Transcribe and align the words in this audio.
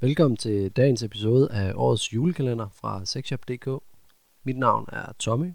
Velkommen 0.00 0.36
til 0.36 0.70
dagens 0.70 1.02
episode 1.02 1.52
af 1.52 1.72
årets 1.74 2.14
julekalender 2.14 2.68
fra 2.68 3.04
Sexshop.dk. 3.04 3.82
Mit 4.42 4.58
navn 4.58 4.88
er 4.92 5.12
Tommy, 5.18 5.52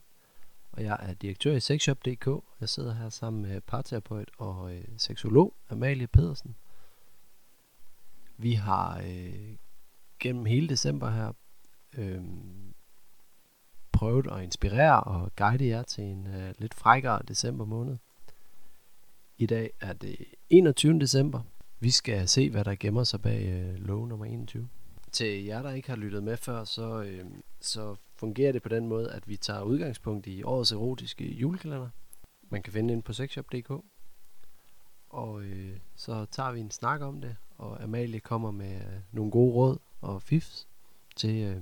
og 0.72 0.84
jeg 0.84 0.98
er 1.00 1.14
direktør 1.14 1.56
i 1.56 1.60
Sexshop.dk. 1.60 2.28
Jeg 2.60 2.70
sidder 2.70 2.94
her 2.94 3.10
sammen 3.10 3.42
med 3.42 3.62
parterapeut 3.62 4.32
og 4.38 4.76
øh, 4.76 4.84
seksolog 4.98 5.54
Amalie 5.70 6.08
Pedersen. 6.08 6.56
Vi 8.38 8.54
har 8.54 9.02
øh, 9.08 9.56
gennem 10.20 10.46
hele 10.46 10.70
december 10.70 11.10
her 11.10 11.32
øh, 11.98 12.22
prøvet 13.92 14.28
at 14.32 14.44
inspirere 14.44 15.04
og 15.04 15.36
guide 15.36 15.68
jer 15.68 15.84
til 15.84 16.04
en 16.04 16.28
øh, 16.28 16.54
lidt 16.58 16.74
frækkere 16.74 17.22
december 17.28 17.66
måned. 17.66 17.98
I 19.38 19.46
dag 19.46 19.72
er 19.82 19.94
det 19.94 20.18
21. 20.50 21.00
december. 21.00 21.42
Vi 21.84 21.92
skal 21.92 22.28
se, 22.28 22.50
hvad 22.50 22.64
der 22.64 22.76
gemmer 22.76 23.04
sig 23.04 23.22
bag 23.22 23.46
øh, 23.46 23.76
lov 23.76 24.08
nummer 24.08 24.26
21. 24.26 24.70
Til 25.12 25.46
jer, 25.46 25.62
der 25.62 25.72
ikke 25.72 25.90
har 25.90 25.96
lyttet 25.96 26.24
med 26.24 26.38
før, 26.38 26.64
så, 26.64 27.02
øh, 27.02 27.26
så 27.62 27.96
fungerer 28.16 28.52
det 28.52 28.64
på 28.64 28.70
den 28.70 28.88
måde, 28.88 29.12
at 29.12 29.28
vi 29.28 29.38
tager 29.38 29.62
udgangspunkt 29.62 30.28
i 30.28 30.44
årets 30.44 30.72
erotiske 30.72 31.34
julekalender. 31.34 31.90
Man 32.50 32.64
kan 32.64 32.74
finde 32.74 32.94
den 32.94 33.02
på 33.02 33.14
sexshop.dk. 33.14 33.72
Og 35.10 35.44
øh, 35.44 35.78
så 35.96 36.26
tager 36.26 36.52
vi 36.52 36.60
en 36.60 36.72
snak 36.72 37.02
om 37.02 37.22
det, 37.22 37.36
og 37.58 37.84
Amalie 37.84 38.20
kommer 38.20 38.52
med 38.52 38.76
øh, 38.76 39.00
nogle 39.12 39.32
gode 39.32 39.54
råd 39.54 39.78
og 40.02 40.22
fifs 40.22 40.68
til, 41.16 41.44
øh, 41.44 41.62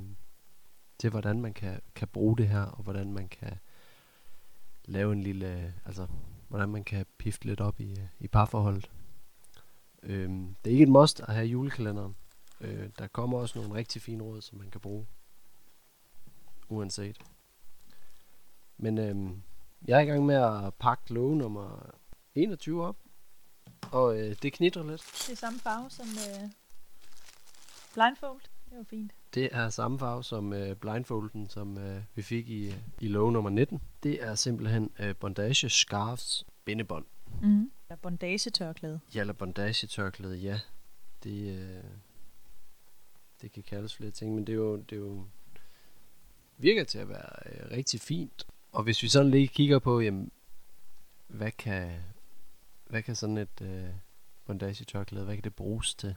til 0.99 1.09
hvordan 1.09 1.41
man 1.41 1.53
kan, 1.53 1.81
kan 1.95 2.08
bruge 2.08 2.38
det 2.38 2.47
her, 2.47 2.63
og 2.63 2.83
hvordan 2.83 3.13
man 3.13 3.27
kan 3.27 3.53
lave 4.85 5.13
en 5.13 5.23
lille, 5.23 5.73
altså 5.85 6.08
hvordan 6.47 6.69
man 6.69 6.83
kan 6.83 7.05
pifte 7.17 7.45
lidt 7.45 7.61
op 7.61 7.80
i, 7.80 7.91
øh, 7.91 8.08
i 8.19 8.27
parforholdet. 8.27 8.89
Øhm, 10.03 10.55
det 10.66 10.69
er 10.69 10.73
ikke 10.73 10.83
et 10.83 10.89
must 10.89 11.19
at 11.19 11.33
have 11.33 11.45
julekalenderen. 11.47 12.16
Øh, 12.61 12.89
der 12.99 13.07
kommer 13.07 13.39
også 13.39 13.59
nogle 13.59 13.73
rigtig 13.75 14.02
fine 14.02 14.23
råd, 14.23 14.41
som 14.41 14.57
man 14.57 14.69
kan 14.69 14.81
bruge. 14.81 15.07
Uanset. 16.69 17.17
Men 18.77 18.97
øhm, 18.97 19.41
jeg 19.88 19.97
er 19.97 20.02
i 20.02 20.05
gang 20.05 20.25
med 20.25 20.35
at 20.35 20.73
pakke 20.73 21.13
låge 21.13 21.38
nummer 21.38 21.95
21 22.35 22.85
op. 22.85 22.97
Og 23.91 24.19
øh, 24.19 24.35
det 24.41 24.53
knitrer 24.53 24.83
lidt. 24.83 25.02
Det 25.27 25.31
er 25.31 25.35
samme 25.35 25.59
farve 25.59 25.89
som 25.89 26.07
øh, 26.07 26.49
Blindfold. 27.94 28.41
Det 28.69 28.77
var 28.77 28.83
fint. 28.83 29.11
Det 29.33 29.49
er 29.52 29.69
samme 29.69 29.99
farve 29.99 30.23
som 30.23 30.53
øh, 30.53 30.75
blindfolden, 30.75 31.49
som 31.49 31.77
øh, 31.77 32.02
vi 32.16 32.22
fik 32.22 32.49
i, 32.49 32.73
i 32.99 33.07
låge 33.07 33.31
nummer 33.31 33.49
19. 33.49 33.81
Det 34.03 34.23
er 34.23 34.35
simpelthen 34.35 34.91
øh, 34.99 35.16
bondage 35.16 35.69
scarves 35.69 36.45
bindebånd. 36.66 37.05
Mm. 37.41 37.72
Der 37.92 37.97
er 37.97 38.02
bondagetørklæde. 38.02 39.00
Ja, 39.16 39.20
eller 39.20 39.34
bondagetørklæde, 39.34 40.38
ja. 40.38 40.59
Det, 41.23 41.59
øh, 41.59 41.84
det 43.42 43.52
kan 43.52 43.64
kaldes 43.64 43.95
flere 43.95 44.11
ting, 44.11 44.36
men 44.36 44.47
det 44.47 44.53
er 44.53 44.58
jo, 44.58 44.78
det 44.78 44.92
er 44.92 45.00
jo 45.00 45.25
virker 46.58 46.84
til 46.84 47.00
at 47.00 47.09
være 47.09 47.30
øh, 47.45 47.72
rigtig 47.72 48.02
fint. 48.02 48.47
Og 48.72 48.84
hvis 48.84 49.03
vi 49.03 49.08
sådan 49.08 49.31
lige 49.31 49.47
kigger 49.47 49.80
på, 49.80 50.02
jamen, 50.02 50.31
hvad 51.28 51.52
kan, 51.52 51.92
hvad 52.86 53.03
kan 53.03 53.16
sådan 53.16 53.38
et 53.38 53.62
øh, 53.62 53.89
bondagetørklæde, 54.45 55.25
hvad 55.25 55.36
kan 55.36 55.44
det 55.44 55.56
bruges 55.56 55.95
til? 55.95 56.16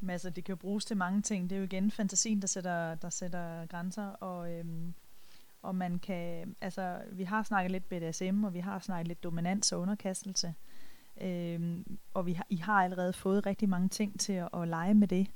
Men 0.00 0.10
altså, 0.10 0.30
det 0.30 0.44
kan 0.44 0.52
jo 0.52 0.56
bruges 0.56 0.84
til 0.84 0.96
mange 0.96 1.22
ting. 1.22 1.50
Det 1.50 1.56
er 1.56 1.60
jo 1.60 1.64
igen 1.64 1.90
fantasien, 1.90 2.40
der 2.40 2.46
sætter, 2.46 2.94
der 2.94 3.10
sætter 3.10 3.66
grænser, 3.66 4.06
og, 4.06 4.52
øhm, 4.52 4.94
og 5.66 5.74
man 5.74 5.98
kan, 5.98 6.56
altså, 6.60 6.98
vi 7.12 7.24
har 7.24 7.42
snakket 7.42 7.72
lidt 7.72 7.88
BDSM, 7.88 8.44
og 8.44 8.54
vi 8.54 8.58
har 8.58 8.78
snakket 8.78 9.08
lidt 9.08 9.24
dominans 9.24 9.72
og 9.72 9.80
underkastelse, 9.80 10.54
øh, 11.20 11.84
og 12.14 12.26
vi 12.26 12.32
har, 12.32 12.46
I 12.50 12.56
har 12.56 12.84
allerede 12.84 13.12
fået 13.12 13.46
rigtig 13.46 13.68
mange 13.68 13.88
ting 13.88 14.20
til 14.20 14.32
at, 14.32 14.48
at 14.54 14.68
lege 14.68 14.94
med 14.94 15.08
det. 15.08 15.26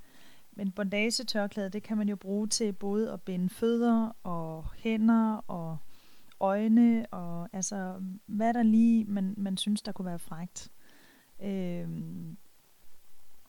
Men 0.53 0.71
bondagetørklæde, 0.71 1.69
det 1.71 1.83
kan 1.83 1.97
man 1.97 2.09
jo 2.09 2.17
bruge 2.17 2.49
til 2.49 2.73
både 2.73 3.13
at 3.13 3.23
binde 3.23 3.49
fødder 3.49 4.17
og 4.23 4.67
hænder 4.77 5.45
og 5.49 5.79
øjne, 6.41 7.07
og 7.11 7.49
altså, 7.53 8.03
hvad 8.27 8.55
der 8.55 8.63
lige, 8.63 9.05
man, 9.05 9.35
man 9.37 9.57
synes, 9.57 9.83
der 9.83 9.93
kunne 9.93 10.07
være 10.07 10.19
frægt. 10.19 10.71
Øhm, 11.43 12.37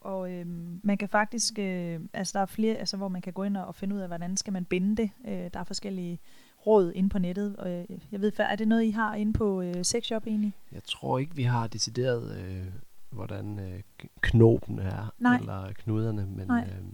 og 0.01 0.31
øhm, 0.31 0.81
man 0.83 0.97
kan 0.97 1.09
faktisk, 1.09 1.59
øh, 1.59 1.99
altså 2.13 2.37
der 2.37 2.41
er 2.41 2.45
flere, 2.45 2.75
altså 2.75 2.97
hvor 2.97 3.07
man 3.07 3.21
kan 3.21 3.33
gå 3.33 3.43
ind 3.43 3.57
og, 3.57 3.65
og 3.65 3.75
finde 3.75 3.95
ud 3.95 3.99
af, 3.99 4.07
hvordan 4.07 4.37
skal 4.37 4.53
man 4.53 4.65
binde 4.65 4.95
det. 4.95 5.11
Øh, 5.27 5.49
der 5.53 5.59
er 5.59 5.63
forskellige 5.63 6.19
råd 6.67 6.91
inde 6.95 7.09
på 7.09 7.19
nettet. 7.19 7.55
Og 7.55 7.71
øh, 7.71 7.85
jeg 8.11 8.21
ved, 8.21 8.31
er 8.39 8.55
det 8.55 8.67
noget, 8.67 8.83
I 8.83 8.91
har 8.91 9.15
inde 9.15 9.33
på 9.33 9.61
øh, 9.61 9.85
Sexshop 9.85 10.27
egentlig? 10.27 10.53
Jeg 10.71 10.83
tror 10.83 11.19
ikke, 11.19 11.35
vi 11.35 11.43
har 11.43 11.67
decideret, 11.67 12.37
øh, 12.37 12.65
hvordan 13.09 13.59
øh, 13.59 13.79
knopen 14.21 14.79
er, 14.79 15.13
Nej. 15.19 15.37
eller 15.37 15.73
knuderne, 15.73 16.25
men, 16.25 16.47
Nej. 16.47 16.59
øh, 16.71 16.85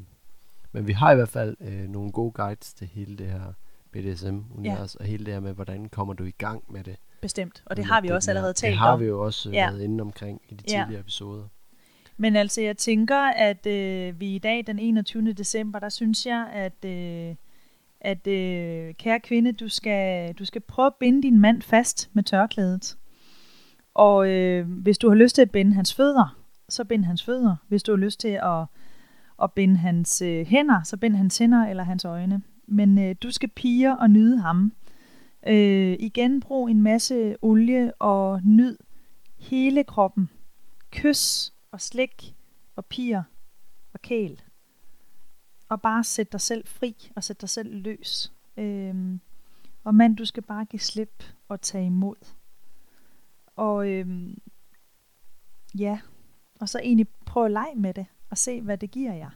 men 0.71 0.87
vi 0.87 0.93
har 0.93 1.11
i 1.11 1.15
hvert 1.15 1.29
fald 1.29 1.55
øh, 1.61 1.89
nogle 1.89 2.11
gode 2.11 2.31
guides 2.31 2.73
til 2.73 2.87
hele 2.87 3.17
det 3.17 3.27
her 3.27 3.53
BDSM-univers, 3.91 4.95
ja. 4.95 4.99
og 4.99 5.05
hele 5.05 5.25
det 5.25 5.33
her 5.33 5.39
med, 5.39 5.53
hvordan 5.53 5.89
kommer 5.89 6.13
du 6.13 6.23
i 6.23 6.31
gang 6.31 6.63
med 6.69 6.83
det. 6.83 6.95
Bestemt, 7.21 7.63
og 7.65 7.77
det 7.77 7.85
har 7.85 8.01
vi 8.01 8.07
også 8.07 8.31
allerede 8.31 8.53
talt 8.53 8.71
Det 8.71 8.77
har 8.79 8.91
om. 8.93 8.99
vi 8.99 9.05
jo 9.05 9.25
også 9.25 9.49
Ja. 9.51 9.55
ja. 9.57 9.69
været 9.71 9.81
inde 9.83 10.01
omkring 10.01 10.41
i 10.49 10.55
de 10.55 10.63
Ja. 10.71 10.81
tidligere 10.83 10.99
episoder. 11.01 11.43
Men 12.17 12.35
altså, 12.35 12.61
jeg 12.61 12.77
tænker, 12.77 13.17
at 13.17 13.65
øh, 13.65 14.19
vi 14.19 14.35
i 14.35 14.39
dag, 14.39 14.63
den 14.67 14.79
21. 14.79 15.33
december, 15.33 15.79
der 15.79 15.89
synes 15.89 16.25
jeg, 16.25 16.47
at, 16.53 16.85
øh, 16.85 17.35
at 18.01 18.27
øh, 18.27 18.93
kære 18.93 19.19
kvinde, 19.19 19.51
du 19.51 19.69
skal, 19.69 20.33
du 20.33 20.45
skal 20.45 20.61
prøve 20.61 20.85
at 20.85 20.95
binde 20.99 21.23
din 21.23 21.39
mand 21.39 21.61
fast 21.61 22.09
med 22.13 22.23
tørklædet. 22.23 22.97
Og 23.93 24.29
øh, 24.29 24.69
hvis 24.69 24.97
du 24.97 25.09
har 25.09 25.15
lyst 25.15 25.35
til 25.35 25.41
at 25.41 25.51
binde 25.51 25.73
hans 25.73 25.93
fødder, 25.93 26.37
så 26.69 26.83
bind 26.83 27.05
hans 27.05 27.23
fødder. 27.23 27.55
Hvis 27.67 27.83
du 27.83 27.91
har 27.91 27.97
lyst 27.97 28.19
til 28.19 28.39
at, 28.43 28.65
at 29.43 29.53
binde 29.53 29.77
hans 29.77 30.21
øh, 30.21 30.45
hænder, 30.45 30.83
så 30.83 30.97
bind 30.97 31.15
hans 31.15 31.37
hænder 31.37 31.65
eller 31.65 31.83
hans 31.83 32.05
øjne. 32.05 32.41
Men 32.67 32.99
øh, 32.99 33.15
du 33.23 33.31
skal 33.31 33.49
pige 33.49 33.97
og 33.97 34.09
nyde 34.09 34.37
ham. 34.37 34.73
Øh, 35.47 35.95
igen, 35.99 36.39
brug 36.39 36.69
en 36.69 36.81
masse 36.81 37.35
olie 37.41 37.93
og 37.95 38.41
nyd 38.43 38.77
hele 39.37 39.83
kroppen. 39.83 40.29
Kys 40.91 41.53
og 41.71 41.81
slik 41.81 42.35
og 42.75 42.85
piger 42.85 43.23
og 43.93 44.01
kæl. 44.01 44.41
Og 45.69 45.81
bare 45.81 46.03
sætte 46.03 46.31
dig 46.31 46.41
selv 46.41 46.67
fri 46.67 47.11
og 47.15 47.23
sætte 47.23 47.41
dig 47.41 47.49
selv 47.49 47.75
løs. 47.75 48.33
Øhm, 48.57 49.19
og 49.83 49.95
mand, 49.95 50.17
du 50.17 50.25
skal 50.25 50.43
bare 50.43 50.65
give 50.65 50.79
slip 50.79 51.23
og 51.47 51.61
tage 51.61 51.85
imod. 51.85 52.15
Og 53.55 53.89
øhm, 53.89 54.41
ja, 55.77 55.99
og 56.59 56.69
så 56.69 56.79
egentlig 56.79 57.07
prøve 57.25 57.45
at 57.45 57.51
lege 57.51 57.75
med 57.75 57.93
det 57.93 58.05
og 58.29 58.37
se, 58.37 58.61
hvad 58.61 58.77
det 58.77 58.91
giver 58.91 59.13
jer. 59.13 59.29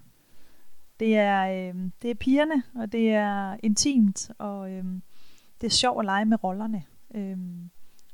Det 0.99 1.17
er, 1.17 1.69
øhm, 1.69 1.91
det 2.01 2.11
er 2.11 2.15
pigerne, 2.15 2.63
og 2.75 2.91
det 2.91 3.09
er 3.09 3.57
intimt, 3.63 4.31
og 4.37 4.71
øhm, 4.71 5.01
det 5.61 5.67
er 5.67 5.71
sjovt 5.71 5.99
at 5.99 6.05
lege 6.05 6.25
med 6.25 6.43
rollerne. 6.43 6.83
Øhm, 7.15 7.69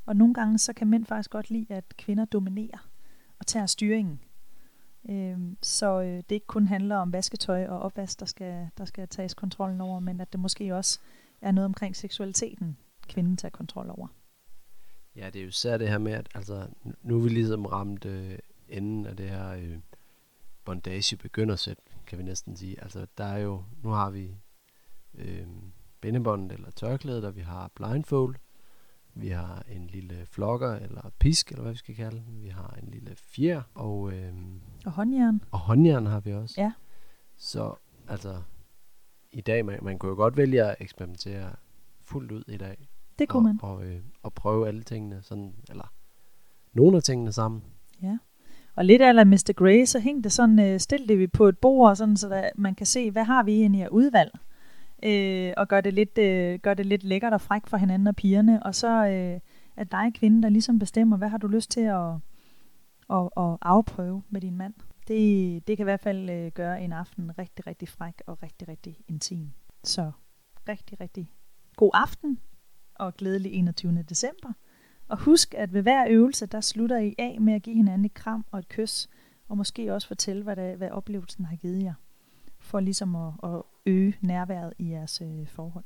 og 0.05 0.15
nogle 0.15 0.33
gange 0.33 0.57
så 0.57 0.73
kan 0.73 0.87
mænd 0.87 1.05
faktisk 1.05 1.29
godt 1.29 1.49
lide, 1.49 1.73
at 1.73 1.97
kvinder 1.97 2.25
dominerer 2.25 2.89
og 3.39 3.45
tager 3.45 3.65
styringen. 3.65 4.19
Øh, 5.09 5.37
så 5.61 6.01
øh, 6.01 6.17
det 6.17 6.31
ikke 6.31 6.47
kun 6.47 6.67
handler 6.67 6.95
om 6.97 7.13
vasketøj 7.13 7.65
og 7.67 7.79
opvask, 7.79 8.19
der 8.19 8.25
skal, 8.25 8.69
der 8.77 8.85
skal 8.85 9.07
tages 9.07 9.33
kontrollen 9.33 9.81
over, 9.81 9.99
men 9.99 10.21
at 10.21 10.31
det 10.31 10.39
måske 10.39 10.75
også 10.75 10.99
er 11.41 11.51
noget 11.51 11.65
omkring 11.65 11.95
seksualiteten, 11.95 12.77
kvinden 13.07 13.37
tager 13.37 13.49
kontrol 13.49 13.89
over. 13.89 14.07
Ja, 15.15 15.25
det 15.25 15.39
er 15.39 15.43
jo 15.43 15.49
især 15.49 15.77
det 15.77 15.89
her 15.89 15.97
med, 15.97 16.11
at 16.11 16.29
altså, 16.35 16.67
nu- 16.83 16.93
nu 17.03 17.17
er 17.17 17.21
vi 17.23 17.29
ligesom 17.29 17.65
ramt 17.65 18.05
øh, 18.05 18.39
enden 18.69 19.05
af 19.05 19.17
det 19.17 19.29
her 19.29 19.49
øh, 19.49 19.77
bondage 20.65 21.17
begyndersæt, 21.17 21.77
kan 22.07 22.17
vi 22.17 22.23
næsten 22.23 22.55
sige. 22.57 22.83
Altså, 22.83 23.07
der 23.17 23.23
er 23.23 23.37
jo, 23.37 23.63
nu 23.83 23.89
har 23.89 24.09
vi 24.09 24.35
øh, 25.13 25.47
bindebåndet 26.01 26.51
eller 26.51 26.71
tørklædet, 26.71 27.25
og 27.25 27.35
vi 27.35 27.41
har 27.41 27.71
blindfold, 27.75 28.35
vi 29.21 29.29
har 29.29 29.63
en 29.69 29.87
lille 29.87 30.15
flokker 30.25 30.71
eller 30.71 31.11
pisk, 31.19 31.49
eller 31.51 31.61
hvad 31.61 31.71
vi 31.71 31.77
skal 31.77 31.95
kalde 31.95 32.23
den. 32.27 32.43
Vi 32.43 32.47
har 32.47 32.77
en 32.83 32.89
lille 32.91 33.15
fjer, 33.15 33.61
og, 33.73 34.13
øh, 34.13 34.33
Og 34.85 34.91
håndjern, 34.91 35.41
og 35.51 35.59
håndjern 35.59 36.05
har 36.05 36.19
vi 36.19 36.33
også. 36.33 36.61
Ja. 36.61 36.71
Så 37.37 37.73
altså, 38.07 38.41
i 39.31 39.41
dag, 39.41 39.65
man, 39.65 39.79
man 39.81 39.99
kunne 39.99 40.09
jo 40.09 40.15
godt 40.15 40.37
vælge 40.37 40.63
at 40.63 40.75
eksperimentere 40.79 41.51
fuldt 42.01 42.31
ud 42.31 42.43
i 42.47 42.57
dag. 42.57 42.89
det 43.19 43.29
kunne 43.29 43.43
man. 43.43 43.59
og, 43.61 43.75
Og, 43.75 43.85
øh, 43.85 43.99
og 44.23 44.33
prøve 44.33 44.67
alle 44.67 44.83
tingene 44.83 45.21
sådan, 45.21 45.53
eller 45.69 45.93
nogle 46.73 46.97
af 46.97 47.03
tingene 47.03 47.31
sammen. 47.31 47.63
Ja. 48.01 48.17
Og 48.75 48.85
lidt 48.85 49.01
af 49.01 49.25
Mr. 49.27 49.53
Grey, 49.55 49.85
så 49.85 49.99
hæng 49.99 50.23
det 50.23 50.31
sådan, 50.31 50.59
øh, 50.59 50.79
stil 50.79 51.09
det 51.09 51.19
vi 51.19 51.27
på 51.27 51.47
et 51.47 51.57
bord, 51.57 51.95
sådan, 51.95 52.17
så 52.17 52.29
der, 52.29 52.49
man 52.55 52.75
kan 52.75 52.85
se, 52.85 53.11
hvad 53.11 53.23
har 53.23 53.43
vi 53.43 53.51
egentlig 53.51 53.83
af 53.83 53.87
udvalg. 53.87 54.31
Øh, 55.03 55.53
og 55.57 55.67
gør 55.67 55.81
det, 55.81 55.93
lidt, 55.93 56.17
øh, 56.17 56.59
gør 56.59 56.73
det 56.73 56.85
lidt 56.85 57.03
lækkert 57.03 57.33
og 57.33 57.41
fræk 57.41 57.67
for 57.67 57.77
hinanden 57.77 58.07
og 58.07 58.15
pigerne. 58.15 58.63
Og 58.63 58.75
så 58.75 58.87
øh, 58.87 59.39
er 59.77 59.83
dig 59.83 60.13
kvinde, 60.13 60.43
der 60.43 60.49
ligesom 60.49 60.79
bestemmer, 60.79 61.17
hvad 61.17 61.29
har 61.29 61.37
du 61.37 61.47
lyst 61.47 61.71
til 61.71 61.81
at, 61.81 62.11
at, 63.09 63.29
at 63.37 63.57
afprøve 63.61 64.23
med 64.29 64.41
din 64.41 64.57
mand. 64.57 64.73
Det, 65.07 65.67
det 65.67 65.77
kan 65.77 65.83
i 65.83 65.89
hvert 65.89 65.99
fald 65.99 66.29
øh, 66.29 66.51
gøre 66.51 66.81
en 66.81 66.93
aften 66.93 67.37
rigtig, 67.37 67.67
rigtig 67.67 67.89
fræk 67.89 68.21
og 68.25 68.43
rigtig, 68.43 68.67
rigtig 68.67 68.97
intim. 69.07 69.51
Så 69.83 70.11
rigtig, 70.67 70.99
rigtig 70.99 71.31
god 71.75 71.91
aften 71.93 72.39
og 72.95 73.13
glædelig 73.13 73.53
21. 73.53 74.03
december. 74.09 74.53
Og 75.07 75.17
husk, 75.17 75.53
at 75.57 75.73
ved 75.73 75.81
hver 75.81 76.05
øvelse, 76.09 76.45
der 76.45 76.61
slutter 76.61 76.97
I 76.97 77.15
af 77.17 77.37
med 77.41 77.53
at 77.53 77.63
give 77.63 77.75
hinanden 77.75 78.05
et 78.05 78.13
kram 78.13 78.45
og 78.51 78.59
et 78.59 78.69
kys, 78.69 79.07
og 79.47 79.57
måske 79.57 79.93
også 79.93 80.07
fortælle, 80.07 80.43
hvad, 80.43 80.55
det, 80.55 80.77
hvad 80.77 80.89
oplevelsen 80.89 81.45
har 81.45 81.55
givet 81.55 81.83
jer, 81.83 81.93
for 82.67 82.79
ligesom 82.79 83.15
at, 83.15 83.33
at 83.43 83.61
øge 83.85 84.17
nærværet 84.21 84.73
i 84.79 84.91
jeres 84.91 85.21
øh, 85.21 85.47
forhold. 85.47 85.83